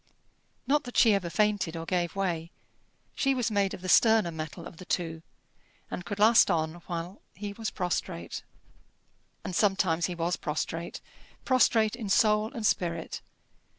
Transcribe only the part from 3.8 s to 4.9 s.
the sterner metal of the